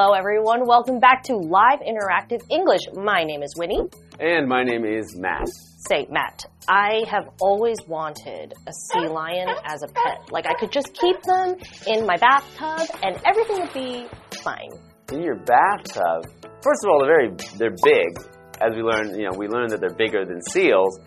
[0.00, 0.64] Hello, everyone.
[0.64, 2.82] Welcome back to Live Interactive English.
[2.94, 3.82] My name is Winnie.
[4.20, 5.48] And my name is Matt.
[5.88, 10.30] Say, Matt, I have always wanted a sea lion as a pet.
[10.30, 11.56] Like, I could just keep them
[11.88, 14.06] in my bathtub and everything would be
[14.40, 14.70] fine.
[15.12, 16.26] In your bathtub,
[16.62, 18.24] first of all, they're very they're big.
[18.60, 21.00] As we learned, you know, we learned that they're bigger than seals.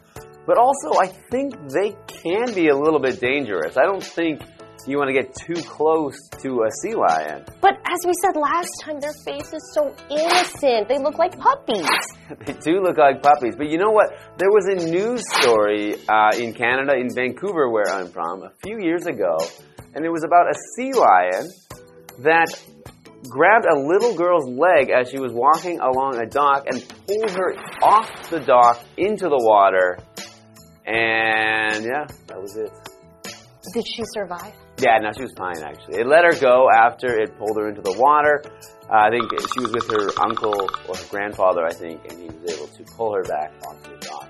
[0.45, 3.78] But also, I think they can be a little bit dangerous.
[3.78, 4.42] I don't think
[4.88, 7.45] you want to get too close to a sea lion.
[7.61, 10.88] But as we said last time, their face is so innocent.
[10.88, 11.88] They look like puppies.
[12.45, 13.55] they do look like puppies.
[13.55, 14.09] But you know what?
[14.38, 18.80] There was a news story uh, in Canada, in Vancouver, where I'm from, a few
[18.81, 19.38] years ago,
[19.94, 21.50] and it was about a sea lion
[22.20, 22.48] that
[23.30, 27.55] grabbed a little girl's leg as she was walking along a dock and pulled her
[27.83, 30.00] off the dock into the water.
[30.86, 32.72] And yeah, that was it.
[33.73, 34.53] Did she survive?
[34.81, 35.99] Yeah, no, she was fine actually.
[36.01, 38.41] It let her go after it pulled her into the water.
[38.89, 40.55] Uh, I think she was with her uncle
[40.89, 43.97] or her grandfather, I think, and he was able to pull her back onto the
[44.07, 44.27] dock.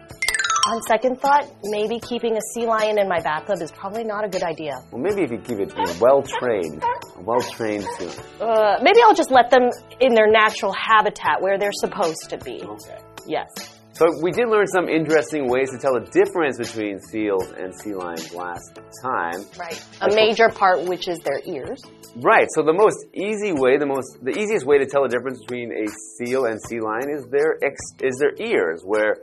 [0.67, 4.29] On second thought, maybe keeping a sea lion in my bathtub is probably not a
[4.29, 4.73] good idea.
[4.91, 6.83] Well, maybe if you keep it well trained,
[7.17, 8.09] well trained too.
[8.39, 12.61] Uh, maybe I'll just let them in their natural habitat where they're supposed to be.
[12.61, 12.97] Okay.
[13.25, 13.80] Yes.
[14.01, 17.93] So we did learn some interesting ways to tell the difference between seals and sea
[17.93, 19.45] lions last time.
[19.59, 19.79] Right.
[20.01, 21.83] A major part, which is their ears.
[22.15, 22.47] Right.
[22.55, 25.69] So the most easy way, the most, the easiest way to tell the difference between
[25.69, 25.85] a
[26.17, 29.17] seal and sea lion is their ex, is their ears, where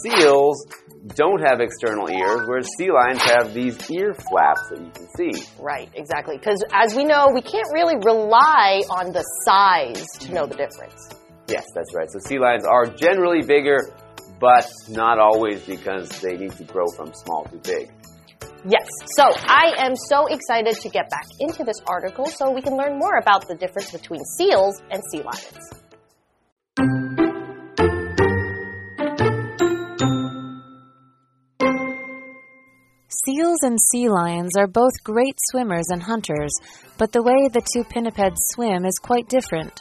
[0.00, 0.56] seals
[1.04, 5.46] don't have external ears, whereas sea lions have these ear flaps that you can see.
[5.60, 5.90] Right.
[5.92, 6.38] Exactly.
[6.38, 11.10] Because as we know, we can't really rely on the size to know the difference.
[11.46, 12.08] Yes, that's right.
[12.10, 13.80] So sea lions are generally bigger,
[14.40, 17.90] but not always because they need to grow from small to big.
[18.66, 18.88] Yes.
[19.16, 22.98] So I am so excited to get back into this article so we can learn
[22.98, 25.84] more about the difference between seals and sea lions.
[33.26, 36.52] Seals and sea lions are both great swimmers and hunters,
[36.98, 39.80] but the way the two pinnipeds swim is quite different.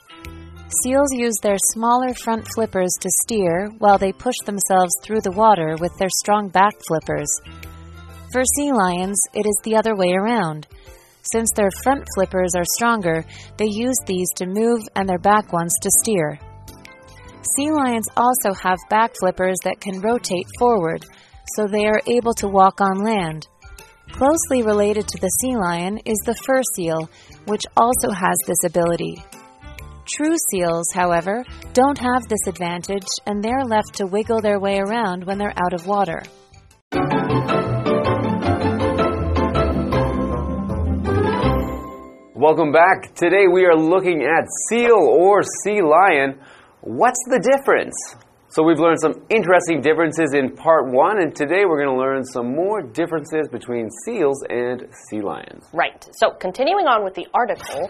[0.81, 5.75] Seals use their smaller front flippers to steer while they push themselves through the water
[5.79, 7.29] with their strong back flippers.
[8.31, 10.65] For sea lions, it is the other way around.
[11.21, 13.23] Since their front flippers are stronger,
[13.57, 16.39] they use these to move and their back ones to steer.
[17.55, 21.05] Sea lions also have back flippers that can rotate forward,
[21.55, 23.47] so they are able to walk on land.
[24.11, 27.09] Closely related to the sea lion is the fur seal,
[27.45, 29.23] which also has this ability.
[30.05, 35.23] True seals, however, don't have this advantage and they're left to wiggle their way around
[35.23, 36.21] when they're out of water.
[42.35, 43.15] Welcome back.
[43.15, 46.37] Today we are looking at seal or sea lion.
[46.81, 47.95] What's the difference?
[48.49, 52.23] So we've learned some interesting differences in part one, and today we're going to learn
[52.25, 55.65] some more differences between seals and sea lions.
[55.73, 56.05] Right.
[56.19, 57.89] So continuing on with the article,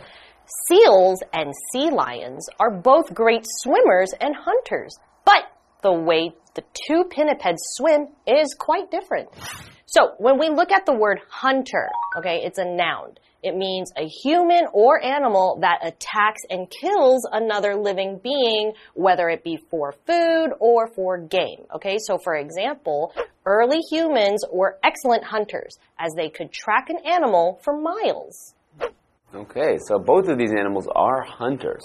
[0.67, 5.43] seals and sea lions are both great swimmers and hunters, but
[5.81, 9.29] the way the two pinnipeds swim is quite different.
[9.85, 13.15] So when we look at the word hunter, okay, it's a noun.
[13.43, 19.43] It means a human or animal that attacks and kills another living being, whether it
[19.43, 21.65] be for food or for game.
[21.75, 23.13] Okay, so for example,
[23.45, 28.55] early humans were excellent hunters as they could track an animal for miles.
[29.35, 31.83] Okay, so both of these animals are hunters.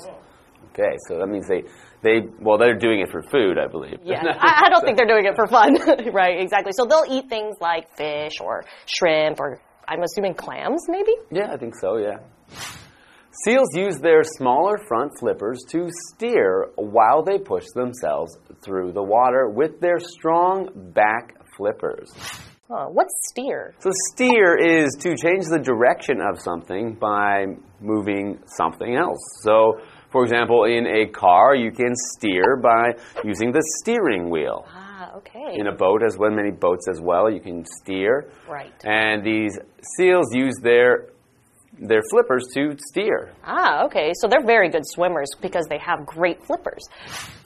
[0.72, 1.64] Okay, so that means they,
[2.02, 3.98] they well, they're doing it for food, I believe.
[4.04, 5.76] Yeah, I, I don't think they're doing it for fun.
[6.12, 6.72] right, exactly.
[6.72, 11.12] So they'll eat things like fish or shrimp or I'm assuming clams, maybe?
[11.30, 12.18] Yeah, I think so, yeah.
[13.44, 19.48] Seals use their smaller front flippers to steer while they push themselves through the water
[19.48, 22.10] with their strong back flippers.
[22.70, 23.74] Huh, what's steer?
[23.78, 27.46] So, steer is to change the direction of something by
[27.80, 29.18] moving something else.
[29.42, 29.80] So,
[30.10, 32.92] for example, in a car, you can steer by
[33.24, 34.66] using the steering wheel.
[34.68, 35.54] Ah, okay.
[35.54, 38.30] In a boat, as well, many boats as well, you can steer.
[38.46, 38.74] Right.
[38.84, 39.58] And these
[39.96, 41.08] seals use their
[41.80, 43.32] their flippers to steer.
[43.44, 44.12] Ah, okay.
[44.20, 46.84] So they're very good swimmers because they have great flippers.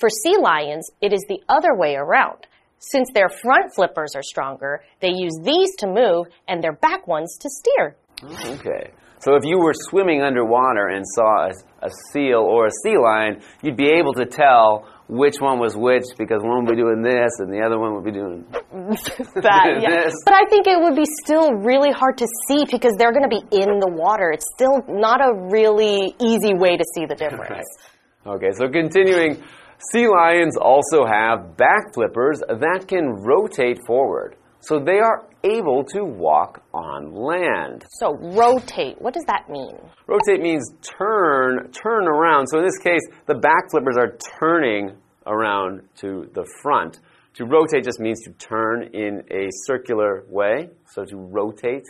[0.00, 2.46] For sea lions, it is the other way around.
[2.90, 7.38] Since their front flippers are stronger, they use these to move and their back ones
[7.40, 7.96] to steer.
[8.24, 8.90] Okay.
[9.20, 13.40] So if you were swimming underwater and saw a, a seal or a sea lion,
[13.62, 17.38] you'd be able to tell which one was which because one would be doing this
[17.38, 18.44] and the other one would be doing.
[18.50, 20.04] that, yeah.
[20.04, 20.14] This.
[20.24, 23.30] But I think it would be still really hard to see because they're going to
[23.30, 24.32] be in the water.
[24.32, 27.66] It's still not a really easy way to see the difference.
[28.24, 29.42] Okay, so continuing,
[29.90, 34.36] sea lions also have back flippers that can rotate forward.
[34.60, 37.84] So they are able to walk on land.
[37.98, 39.76] So rotate, what does that mean?
[40.06, 42.46] Rotate means turn, turn around.
[42.46, 44.96] So in this case, the back flippers are turning
[45.26, 47.00] around to the front.
[47.34, 50.68] To rotate just means to turn in a circular way.
[50.92, 51.84] So to rotate,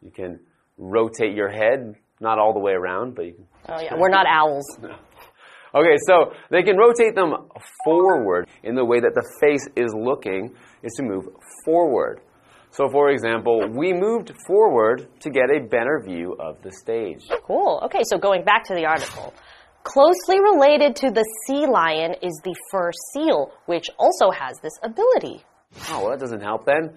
[0.00, 0.40] you can
[0.78, 3.46] rotate your head, not all the way around, but you can.
[3.68, 4.64] Oh yeah, we're not owls.
[5.74, 7.34] Okay, so they can rotate them
[7.84, 11.24] forward in the way that the face is looking is to move
[11.64, 12.20] forward.
[12.70, 17.22] So for example, we moved forward to get a better view of the stage.
[17.44, 17.80] Cool.
[17.84, 19.34] Okay, so going back to the article.
[19.84, 25.44] Closely related to the sea lion is the fur seal, which also has this ability.
[25.90, 26.94] Oh, well, that doesn't help then.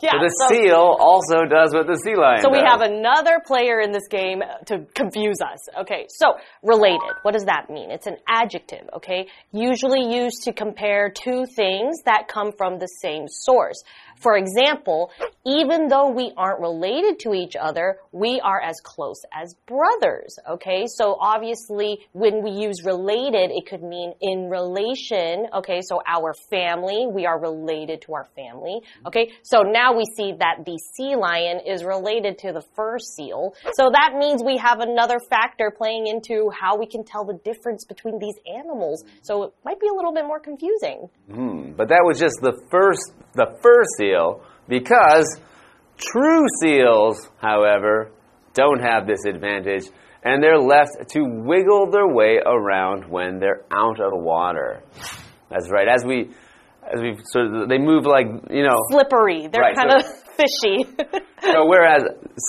[0.00, 0.12] Yeah.
[0.12, 2.68] So the so- seal also does what the sea lion So we does.
[2.70, 5.58] have another player in this game to confuse us.
[5.80, 7.00] Okay, so related.
[7.22, 7.90] What does that mean?
[7.90, 9.26] It's an adjective, okay?
[9.52, 13.82] Usually used to compare two things that come from the same source.
[14.20, 15.10] For example,
[15.46, 20.86] even though we aren't related to each other, we are as close as brothers, okay?
[20.86, 25.80] So obviously, when we use related, it could mean in relation, okay?
[25.80, 29.32] So our family, we are related to our family, okay?
[29.42, 33.54] So now we see that the sea lion is related to the fur seal.
[33.74, 37.84] So that means we have another factor playing into how we can tell the difference
[37.84, 39.04] between these animals.
[39.22, 41.08] So it might be a little bit more confusing.
[41.30, 44.07] Hmm, but that was just the first, the fur seal,
[44.68, 45.26] because
[45.96, 48.10] true seals, however,
[48.54, 49.84] don't have this advantage,
[50.24, 54.82] and they're left to wiggle their way around when they're out of water.
[55.50, 55.88] That's right.
[55.88, 56.30] As we,
[56.82, 58.76] as we sort of, they move like you know.
[58.90, 59.48] Slippery.
[59.48, 60.84] They're Right, kind so- of fishy.
[61.42, 62.02] So whereas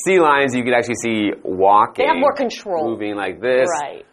[0.06, 2.06] sea lions, you can actually see walking.
[2.06, 2.90] They have more control.
[2.90, 3.68] moving like this.
[3.82, 4.06] right.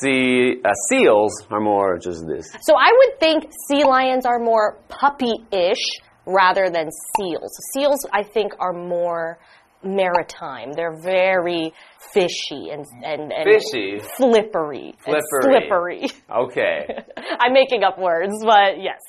[0.00, 2.46] See, uh, seals are more just this.
[2.62, 5.84] So I would think sea lions are more puppy-ish
[6.26, 7.52] rather than seals.
[7.74, 9.38] Seals, I think, are more
[9.84, 10.72] maritime.
[10.72, 11.72] They're very
[12.12, 14.00] fishy and and, and Fishy?
[14.16, 15.42] slippery, and Flippery.
[15.42, 16.10] slippery.
[16.30, 16.86] Okay.
[17.40, 19.00] I'm making up words, but yes.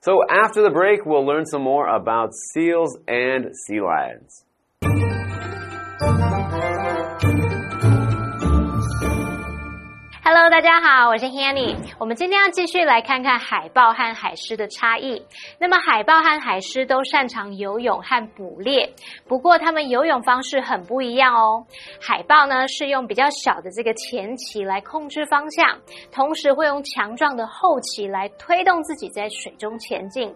[0.00, 4.44] So after the break, we'll learn some more about seals and sea lions.
[10.54, 11.76] 大家好，我是 Hanny。
[11.98, 15.20] 我们今天要继续来看看海豹和海狮的差异。
[15.58, 18.88] 那么，海豹和海狮都擅长游泳和捕猎，
[19.26, 21.66] 不过它们游泳方式很不一样哦。
[22.00, 25.76] 海豹呢是用比较小的这个前鳍来控制方向，
[26.12, 30.32] 同时会用强壮的后鳍来推动自己在水中前进。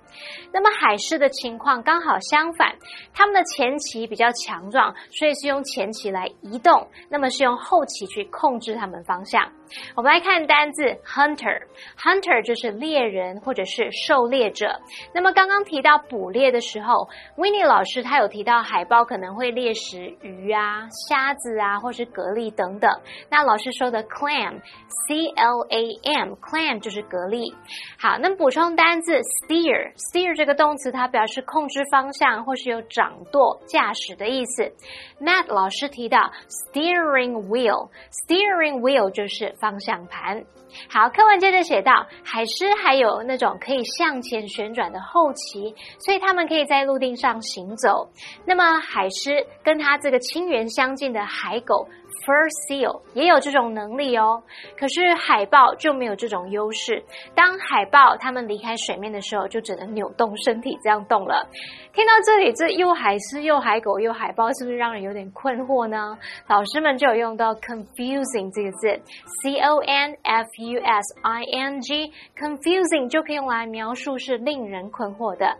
[0.52, 2.74] 那么海狮的情况刚好相反，
[3.14, 9.48] 它们的前鳍比较强壮，所以是用前鳍来移动，那么是用后鳍去控制它们方向。
[9.96, 14.80] 我们来看单字 hunter，hunter 就是猎人或者是狩猎者。
[15.14, 22.90] 那么刚刚提到捕猎的时候 w i n n i e 老师他有提到海豹可能会猎食鱼啊、虾子啊，或是蛤蜊等等。
[23.30, 27.54] 那老师说的 clam，c l a m，clam 就是蛤蜊。
[27.98, 34.72] 好，那补充单字 steer，steer 这个动词它表示控制方向或是有掌舵、驾驶的意思。
[35.20, 40.44] Matt 老师提到 steering wheel，steering wheel 就是方向盘。
[40.88, 48.10] 好，课文接着写到，海狮还有那种可以向前旋转的后鳍，所以它们可以在陆地上行走。
[48.44, 51.88] 那么海狮跟它这个亲缘相近的海狗。
[52.28, 54.42] Fur seal 也有这种能力哦，
[54.78, 57.02] 可是海豹就没有这种优势。
[57.34, 61.48] 当海豹它们离开水面的时候，就只能扭动身体这样动了。
[61.94, 66.18] 听到这里，这又海狮又海狗又海豹，是不是让人有点困惑呢？
[66.48, 69.00] 老师们就有用到 confusing 这个字
[69.42, 75.56] ，c o n f u s i n g，confusing 就可以用来描述是令人困惑的。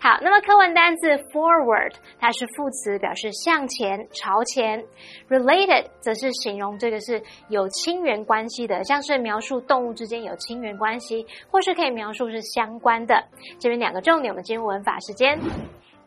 [0.00, 4.84] 好，那么课文单字 forward，它是副词，表示向前、朝前。
[5.28, 13.22] related 则是形容这个是有亲缘关系的，像是描述动物之间有亲缘关系，或是可以描述是相关的。
[13.58, 15.38] 这边两个重点，我们进入文法时间。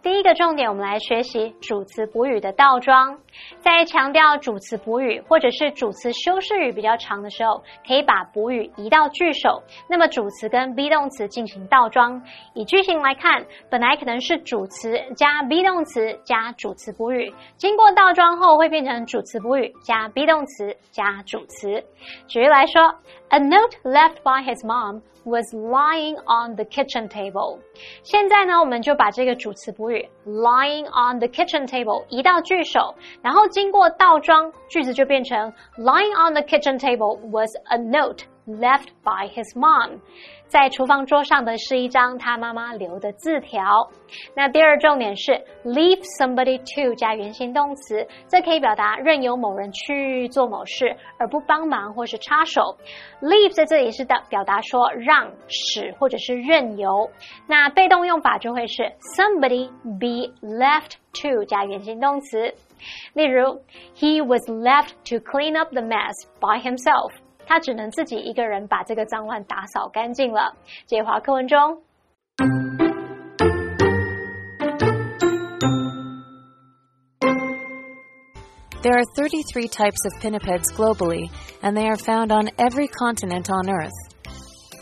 [0.03, 3.19] 第一个重点，我们来学习主词补语的倒装。
[3.59, 12.19] 在强调主词补语或者是主词修饰语比较长的时候，可以把补语移到句首，那么主词跟 be 动词进行倒装。
[12.55, 21.83] 以句型来看，本来可能是主词加 be 动词加主词补语，经过倒装后会变成主词补语加 be 动词加主词。
[22.27, 22.95] 举例来说
[23.30, 27.58] A note left by his mom was lying on the kitchen table。
[28.04, 38.87] 现在呢，我们就把这个主词补语 lying on the kitchen table 移到句首，然后经过倒装，句子就变成 lying on the kitchen table was a note left
[39.03, 39.99] by his mom。
[40.47, 43.89] 在厨房桌上的是一张他妈妈留的字条。
[44.35, 45.31] 那第二重点是
[45.63, 52.75] leave somebody to 加原形动词，这可以表达任由某人去做某事而不帮忙或是插手。
[53.21, 57.09] leave 在这里是的表达说让、使或者是任由。
[57.47, 58.83] 那被动用法就会是
[59.15, 59.69] somebody
[60.01, 60.10] be
[60.42, 62.54] left to 加原形动词。
[63.14, 63.62] 例如，
[63.96, 67.12] He was left to clean up the mess by himself。
[67.46, 70.52] 他只能自己一个人把这个脏乱打扫干净了。
[70.86, 71.82] 这话课文中。
[78.82, 81.30] There are 33 types of pinnipeds globally,
[81.62, 83.90] and they are found on every continent on Earth.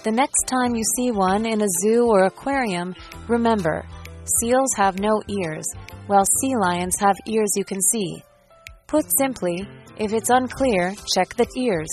[0.02, 2.94] The next time you see one in a zoo or aquarium,
[3.28, 3.86] remember
[4.39, 5.65] seals have no ears,
[6.07, 8.24] while sea lions have ears you can see.
[8.88, 9.67] Put simply,
[9.98, 11.89] if it's unclear, check the ears.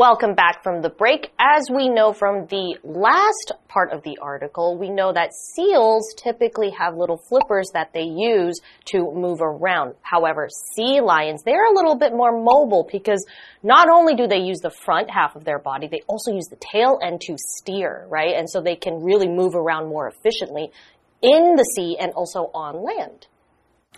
[0.00, 1.30] Welcome back from the break.
[1.38, 6.70] As we know from the last part of the article, we know that seals typically
[6.70, 9.96] have little flippers that they use to move around.
[10.00, 13.22] However, sea lions, they're a little bit more mobile because
[13.62, 16.56] not only do they use the front half of their body, they also use the
[16.72, 18.34] tail end to steer, right?
[18.34, 20.72] And so they can really move around more efficiently
[21.20, 23.26] in the sea and also on land.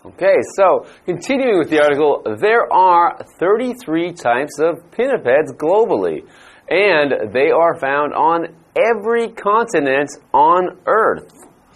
[0.04, 6.26] Okay, so continuing with the article, there are 33 types of pinnipeds globally,
[6.68, 11.30] and they are found on every continent on Earth.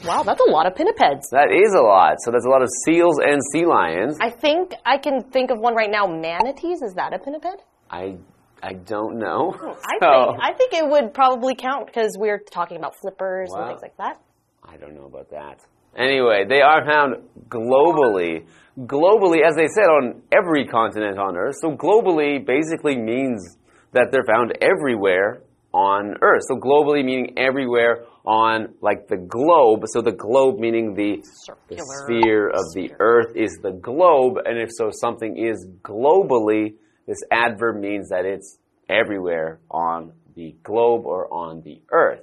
[0.04, 1.22] Wow, that's a lot of pinnipeds.
[1.30, 2.16] That is a lot.
[2.24, 4.18] So that's a lot of seals and sea lions.
[4.20, 6.06] I think I can think of one right now.
[6.06, 7.62] Manatees, is that a pinniped?
[7.90, 8.16] I
[8.62, 9.54] I don't know.
[9.56, 13.52] Oh, I So, think I think it would probably count because we're talking about flippers
[13.54, 14.20] and things like that.
[14.64, 15.60] I don't know about that.
[15.96, 17.16] Anyway, they are found
[17.48, 18.44] globally.
[18.78, 21.56] Globally, as they said, on every continent on Earth.
[21.60, 23.56] So globally basically means
[23.92, 26.42] that they're found everywhere on Earth.
[26.48, 29.84] So globally meaning everywhere on like the globe.
[29.86, 31.22] So the globe meaning the,
[31.68, 34.38] the sphere of the Earth is the globe.
[34.44, 36.74] And if so something is globally,
[37.06, 42.20] this adverb means that it's everywhere on the globe or on the Earth.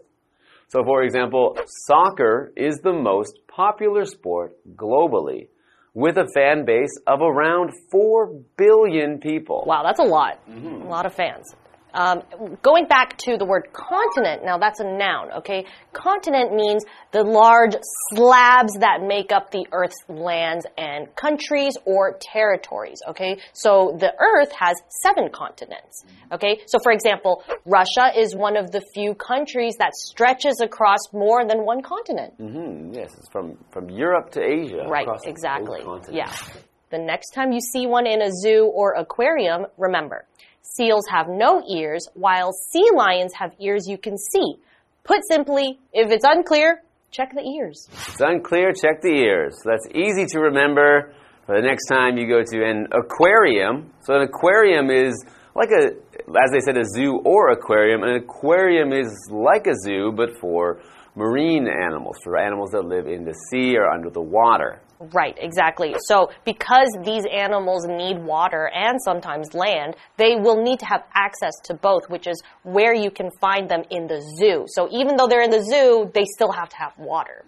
[0.74, 5.50] So, for example, soccer is the most popular sport globally,
[5.94, 9.66] with a fan base of around 4 billion people.
[9.68, 10.40] Wow, that's a lot.
[10.50, 10.82] Mm-hmm.
[10.82, 11.54] A lot of fans.
[11.94, 12.24] Um,
[12.62, 15.66] going back to the word continent, now that's a noun, okay?
[15.92, 17.76] Continent means the large
[18.14, 23.38] slabs that make up the Earth's lands and countries or territories, okay?
[23.54, 26.62] So the Earth has seven continents, okay?
[26.66, 31.64] So for example, Russia is one of the few countries that stretches across more than
[31.64, 32.34] one continent.
[32.38, 34.86] Hmm, yes, it's from, from Europe to Asia.
[34.88, 35.82] Right, exactly.
[36.12, 36.34] Yeah.
[36.90, 40.26] The next time you see one in a zoo or aquarium, remember,
[40.64, 44.56] seals have no ears, while sea lions have ears you can see.
[45.04, 47.88] Put simply, if it's unclear, check the ears.
[47.92, 49.56] It's unclear, check the ears.
[49.64, 51.14] That's easy to remember
[51.46, 53.92] for the next time you go to an aquarium.
[54.02, 55.14] So an aquarium is
[55.56, 58.04] like a, as they said, a zoo or aquarium.
[58.04, 60.82] An aquarium is like a zoo, but for
[61.16, 64.82] marine animals, for animals that live in the sea or under the water.
[65.12, 65.96] Right, exactly.
[66.08, 71.54] So, because these animals need water and sometimes land, they will need to have access
[71.66, 74.66] to both, which is where you can find them in the zoo.
[74.68, 77.44] So, even though they're in the zoo, they still have to have water.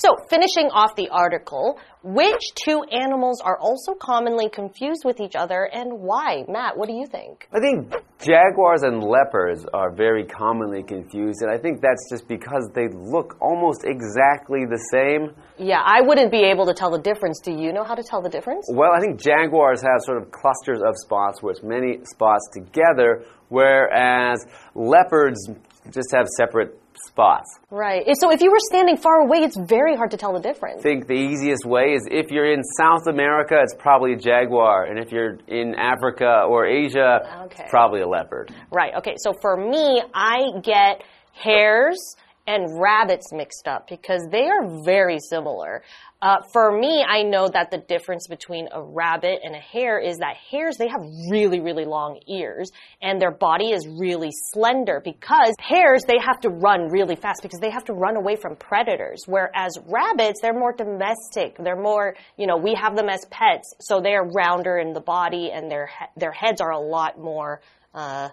[0.00, 5.68] So, finishing off the article, which two animals are also commonly confused with each other
[5.70, 6.44] and why?
[6.48, 7.46] Matt, what do you think?
[7.52, 12.70] I think jaguars and leopards are very commonly confused, and I think that's just because
[12.74, 15.36] they look almost exactly the same.
[15.58, 17.38] Yeah, I wouldn't be able to tell the difference.
[17.38, 18.64] Do you know how to tell the difference?
[18.72, 23.26] Well, I think jaguars have sort of clusters of spots where it's many spots together,
[23.50, 25.50] whereas leopards
[25.90, 27.48] just have separate spots.
[27.70, 28.04] Right.
[28.20, 30.80] So, if you were standing far away, it's very hard to tell the difference.
[30.80, 34.84] I think the easiest way is if you're in South America, it's probably a jaguar,
[34.84, 37.62] and if you're in Africa or Asia, Okay.
[37.64, 38.52] it's probably a leopard.
[38.70, 38.94] Right.
[38.96, 39.14] Okay.
[39.18, 41.02] So for me, I get
[41.32, 41.98] hares
[42.46, 45.82] and rabbits mixed up because they are very similar.
[46.22, 50.18] Uh, for me, I know that the difference between a rabbit and a hare is
[50.18, 51.00] that hares, they have
[51.30, 56.50] really, really long ears and their body is really slender because hares, they have to
[56.50, 59.22] run really fast because they have to run away from predators.
[59.26, 61.56] Whereas rabbits, they're more domestic.
[61.58, 63.72] They're more, you know, we have them as pets.
[63.80, 67.62] So they're rounder in the body and their, their heads are a lot more,
[67.94, 68.28] uh,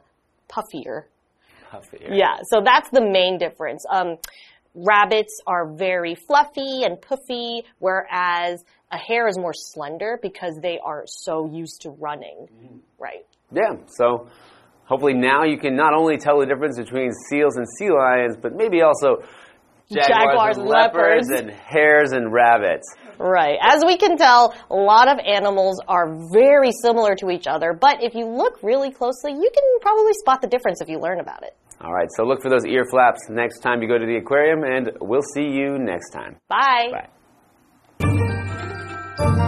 [0.49, 1.03] puffier.
[1.71, 2.09] Puffier.
[2.11, 3.85] Yeah, so that's the main difference.
[3.89, 4.17] Um,
[4.77, 11.03] rabbits are very fluffy and puffy, whereas a hare is more slender because they are
[11.07, 12.47] so used to running.
[12.53, 12.77] Mm-hmm.
[12.99, 13.25] Right.
[13.51, 14.27] Yeah, so
[14.85, 18.55] hopefully now you can not only tell the difference between seals and sea lions, but
[18.55, 19.23] maybe also
[19.89, 21.29] jaguars, Jaguars and and leopards leopards.
[21.29, 22.93] and hares and rabbits.
[23.17, 23.57] Right.
[23.61, 28.03] As we can tell, a lot of animals are very similar to each other, but
[28.03, 31.43] if you look really closely, you can probably spot the difference if you learn about
[31.43, 31.55] it.
[31.79, 34.63] All right, so look for those ear flaps next time you go to the aquarium,
[34.63, 36.37] and we'll see you next time.
[36.49, 37.07] Bye.
[37.99, 39.43] Bye.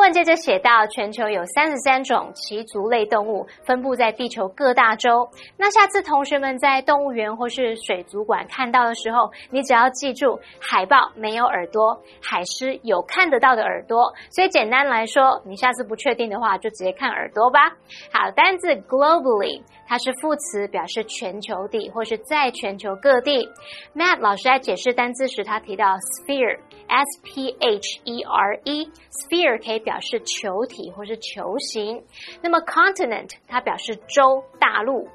[0.00, 5.28] 文接着写到，全球有三十三种鳍足类动物，分布在地球各大洲。
[5.56, 14.14] 那下次同学们在动物园或是水族馆看到的时候，你只要记住，海豹没有耳朵，海狮有看得到的耳朵。
[14.30, 17.76] 所以简单来说，你下次不确定的话，就直接看耳朵吧。
[18.12, 23.48] 好，单字 globally，它是副词，表示全球地或是在全球各地。
[23.94, 26.58] Matt 老师在解释单字时，他提到 sphere
[26.90, 32.02] sphere，s p h e r e，sphere 可以表示球体或是球形。
[32.42, 35.08] 那么 continent 它表示洲、大陆。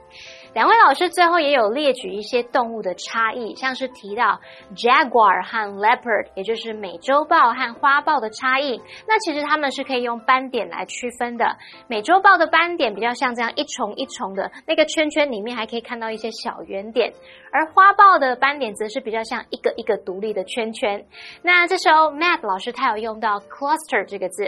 [0.56, 4.40] 两位老师最后也有列举一些动物的差异，像是提到
[4.74, 8.80] jaguar 和 leopard，也就是美洲豹和花豹的差异。
[9.06, 11.58] 那其实它们是可以用斑点来区分的。
[11.90, 17.12] 美洲豹的斑点比较像这样一重一重的，那个圈圈里面还可以看到一些小圆点，
[17.52, 21.06] 而花豹的斑点则是比较像一个一个独立的圈圈。
[21.42, 24.46] 那这时候 Matt 老师他有用到 cluster 这个字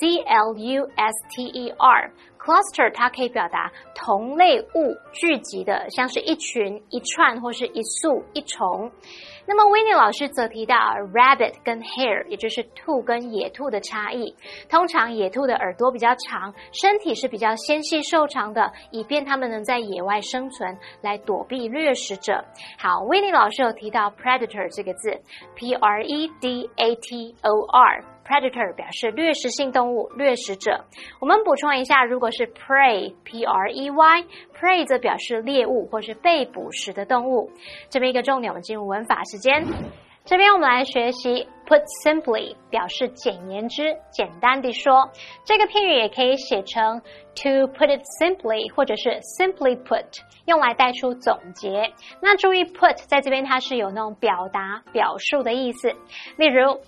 [0.00, 2.12] ，C L U S T E R。
[2.44, 8.92] Cluster 它可以表达同类物聚集的，像是一群、一串或是一束、一重。
[9.46, 10.76] 那么 w i n n i e 老师则提到
[11.14, 14.34] rabbit 跟 hare，也就是兔跟野兔的差异。
[14.68, 22.44] 通常野兔的耳朵比较长，身体是比较纤细瘦长的，以便它们能在野外生存，来躲避掠食者。
[22.78, 25.18] 好 w i n n i e 老师有提到 predator 这个字
[25.54, 28.13] ，P R E D A T O R。
[28.24, 30.84] Predator 表示掠食性动物、掠食者。
[31.20, 37.50] 我们补充一下，如果是 prey，p r e y，prey 则表示猎物或是被捕食的动物。
[37.90, 39.62] 这边一个重点，我们进入文法时间。
[40.24, 45.10] 这边我们来学习 put simply，表示简言之、简单地说。
[45.44, 47.02] 这个片语也可以写成
[47.34, 50.06] to put it simply，或者是 simply put，
[50.46, 51.92] 用来带出总结。
[52.22, 55.92] 那注意 put 在这边它是有那种表达、表述的意思。
[56.38, 56.80] 例如。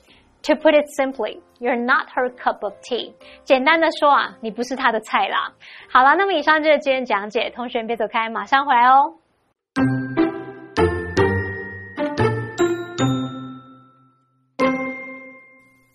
[0.46, 3.14] To put it simply, you're not her cup of tea.
[3.44, 5.54] 简单的说啊，你不是她的菜啦。
[5.92, 9.14] 好了，那么以上就是今天讲解，同学们别走开，马上回来哦。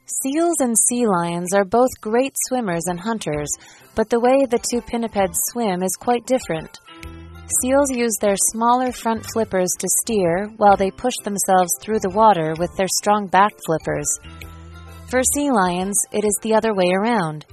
[0.06, 3.48] Seals and sea lions are both great swimmers and hunters,
[3.94, 6.78] but the way the two pinnipeds swim is quite different.
[7.62, 12.54] Seals use their smaller front flippers to steer while they push themselves through the water
[12.58, 14.08] with their strong back flippers.
[15.11, 17.45] For sea lions, it is the other way around.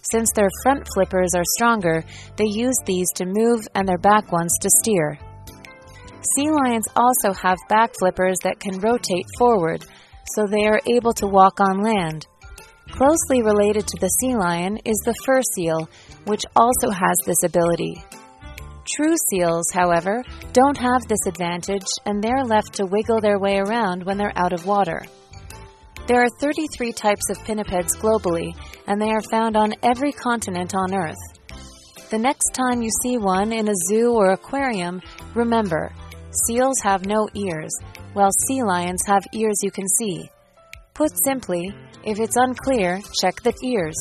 [0.00, 2.02] Since their front flippers are stronger,
[2.38, 5.18] they use these to move and their back ones to steer.
[6.34, 9.84] Sea lions also have back flippers that can rotate forward,
[10.34, 12.26] so they are able to walk on land.
[12.92, 15.90] Closely related to the sea lion is the fur seal,
[16.24, 18.02] which also has this ability.
[18.96, 24.02] True seals, however, don't have this advantage and they're left to wiggle their way around
[24.02, 25.02] when they're out of water.
[26.06, 28.56] There are 33 types of pinnipeds globally,
[28.88, 31.16] and they are found on every continent on Earth.
[32.10, 35.00] The next time you see one in a zoo or aquarium,
[35.34, 35.92] remember
[36.46, 37.72] seals have no ears,
[38.14, 40.28] while sea lions have ears you can see.
[40.92, 41.72] Put simply,
[42.04, 43.96] if it's unclear, check the ears.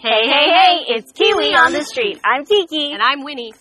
[0.00, 2.20] Hey, hey, hey, it's Kiwi on the street.
[2.24, 2.92] I'm Kiki.
[2.92, 3.52] And I'm Winnie.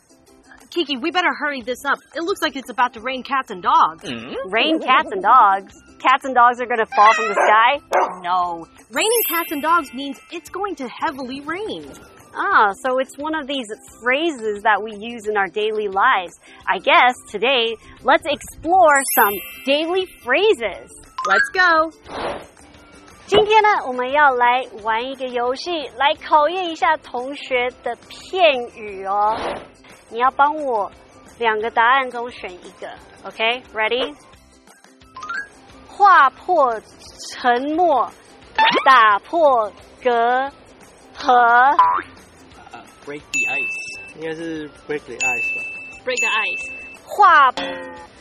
[0.71, 1.99] Kiki, we better hurry this up.
[2.14, 4.05] It looks like it's about to rain cats and dogs.
[4.47, 5.75] Rain cats and dogs.
[5.99, 7.81] Cats and dogs are gonna fall from the sky?
[8.23, 8.66] No.
[8.90, 11.92] Raining cats and dogs means it's going to heavily rain.
[12.35, 13.66] Ah, so it's one of these
[14.03, 16.40] phrases that we use in our daily lives.
[16.66, 19.35] I guess today, let's explore some
[19.66, 20.88] daily phrases.
[21.29, 21.92] Let's go.
[23.27, 29.37] 今天呢，我们要来玩一个游戏，来考验一下同学的片语哦。
[30.10, 30.91] 你要帮我
[31.38, 32.89] 两个答案中选一个
[33.24, 34.15] ，OK？Ready？、
[35.88, 36.82] 划破
[37.30, 38.10] 沉默，
[38.86, 39.72] 打破
[40.04, 40.12] 隔
[41.17, 41.76] 阂。
[43.06, 45.62] break the ice，应该是 break the ice 吧。
[46.06, 46.72] Break the ice，
[47.04, 47.52] 划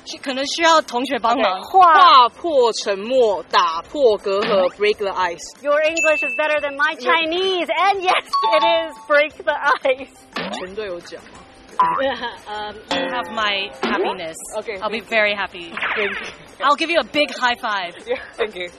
[0.04, 1.62] 需可能需要同学帮忙。
[1.62, 5.62] 划划破沉默，打破隔阂，break the ice。
[5.62, 10.10] Your English is better than my Chinese, and yes, it is break the ice.
[10.52, 11.40] 全队有奖吗？
[11.79, 14.37] um, you have my happiness.
[14.57, 15.71] Okay, I'll be thank very happy.
[15.95, 16.27] Thank you.
[16.63, 17.95] I'll give you a big high five.
[18.05, 18.69] Yeah, thank you.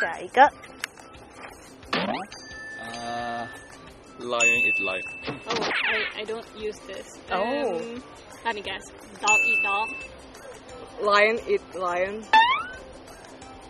[0.00, 0.42] 下一个，
[2.82, 3.48] 啊、
[4.20, 5.08] lion is life。
[5.48, 5.56] Oh,
[5.88, 7.18] I, I don't use this.
[7.32, 7.40] Oh.
[7.40, 8.02] Um,
[8.44, 8.84] let me guess.
[9.20, 9.88] Dog eat dog.
[11.00, 12.24] Lion eat lion。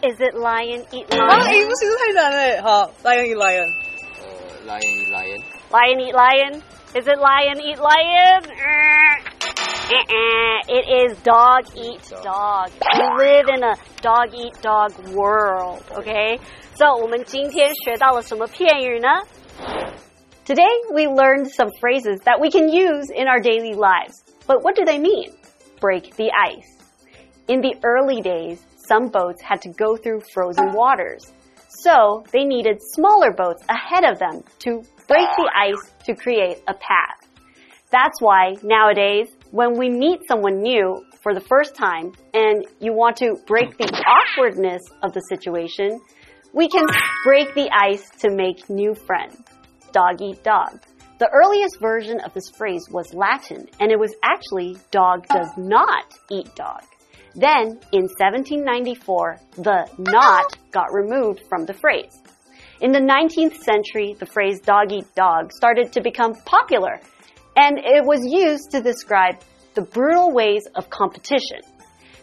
[0.02, 1.42] Is it lion eat 啊， lion?
[1.42, 2.62] 哎，不行，太难了。
[2.62, 3.70] 好，lion eat lion。
[4.20, 4.24] 呃，
[4.66, 5.40] lion is lion。
[5.70, 6.62] Lion eat lion?
[6.94, 8.42] Is it lion eat lion?
[8.44, 9.36] Uh,
[9.92, 10.60] uh-uh.
[10.68, 12.70] It is dog eat dog.
[12.98, 16.38] We live in a dog eat dog world, okay?
[16.74, 19.08] So, 我们今天学到了什么片语呢?
[20.44, 24.22] Today, we learned some phrases that we can use in our daily lives.
[24.46, 25.32] But what do they mean?
[25.80, 26.76] Break the ice.
[27.48, 31.32] In the early days, some boats had to go through frozen waters.
[31.68, 36.73] So they needed smaller boats ahead of them to break the ice to create a
[36.73, 37.27] path.
[37.91, 43.17] That's why nowadays, when we meet someone new for the first time and you want
[43.17, 45.99] to break the awkwardness of the situation,
[46.53, 46.85] we can
[47.25, 49.37] break the ice to make new friends.
[49.91, 50.79] Dog eat dog.
[51.19, 56.05] The earliest version of this phrase was Latin, and it was actually dog does not
[56.31, 56.83] eat dog.
[57.35, 62.17] Then, in 1794, the not got removed from the phrase.
[62.81, 66.99] In the 19th century, the phrase dog eat dog started to become popular,
[67.55, 69.35] and it was used to describe
[69.75, 71.59] the brutal ways of competition.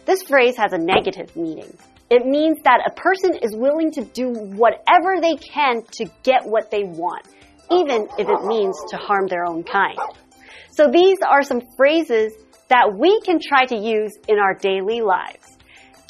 [0.03, 1.77] This phrase has a negative meaning.
[2.09, 6.71] It means that a person is willing to do whatever they can to get what
[6.71, 7.25] they want,
[7.71, 9.97] even if it means to harm their own kind.
[10.71, 12.33] So these are some phrases
[12.67, 15.57] that we can try to use in our daily lives.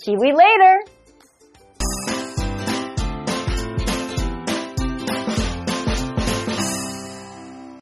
[0.04, 0.80] Kiwi later!